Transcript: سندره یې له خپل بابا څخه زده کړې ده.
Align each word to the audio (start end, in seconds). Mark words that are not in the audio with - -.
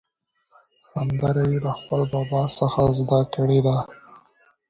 سندره 0.89 1.43
یې 1.51 1.57
له 1.65 1.71
خپل 1.79 2.01
بابا 2.13 2.41
څخه 2.59 2.81
زده 2.97 3.19
کړې 3.33 3.59
ده. 3.65 3.77